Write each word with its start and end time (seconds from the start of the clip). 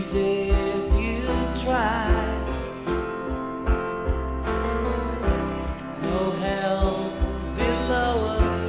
easy 0.00 0.50
if 0.50 1.00
you 1.04 1.22
try. 1.62 2.08
No 6.02 6.30
hell 6.42 7.12
below 7.60 8.14
us, 8.38 8.62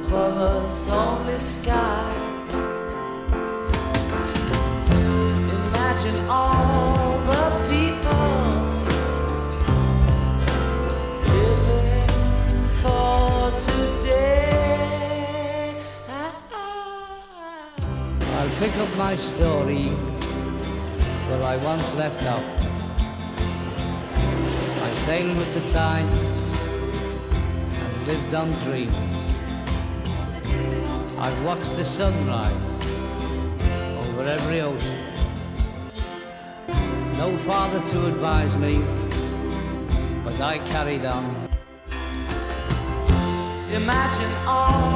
above 0.00 0.36
us 0.38 0.92
only 0.92 1.34
sky. 1.34 2.12
Imagine 4.90 6.18
all. 6.30 6.55
My 18.96 19.14
story 19.16 19.84
where 21.28 21.42
I 21.42 21.56
once 21.58 21.94
left 21.94 22.24
off. 22.24 22.42
I 24.82 24.94
sailed 25.04 25.36
with 25.36 25.52
the 25.54 25.60
tides 25.60 26.52
and 27.78 28.06
lived 28.06 28.34
on 28.34 28.50
dreams. 28.64 29.38
I've 31.18 31.44
watched 31.44 31.76
the 31.76 31.84
sunrise 31.84 32.86
over 34.00 34.22
every 34.22 34.60
ocean. 34.62 34.98
No 37.18 37.36
father 37.46 37.80
to 37.90 38.06
advise 38.06 38.56
me, 38.56 38.82
but 40.24 40.40
I 40.40 40.58
carried 40.70 41.04
on. 41.04 41.48
Imagine 43.72 44.32
all 44.46 44.95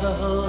A 0.00 0.02
brotherhood 0.02 0.39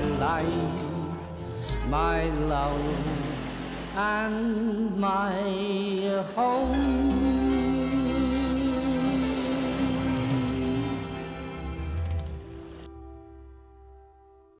my 0.00 0.18
life, 0.18 0.80
my 1.88 2.24
love, 2.24 2.94
and 3.94 4.96
my 4.96 6.22
home. 6.34 7.59